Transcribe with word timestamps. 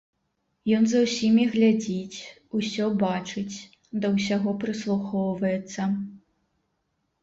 Ён 0.77 0.87
за 0.93 1.01
ўсімі 1.05 1.45
глядзіць, 1.57 2.17
усё 2.61 2.89
бачыць, 3.05 3.55
да 4.01 4.15
ўсяго 4.19 4.59
прыслухоўваецца. 4.67 5.81